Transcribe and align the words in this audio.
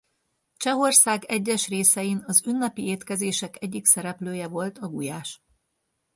Csehország 0.57 1.23
egyes 1.23 1.67
részein 1.67 2.23
az 2.25 2.43
ünnepi 2.47 2.85
étkezések 2.87 3.61
egyik 3.63 3.85
szereplője 3.85 4.47
volt 4.47 4.77
a 4.77 4.87
gulyás. 4.87 5.41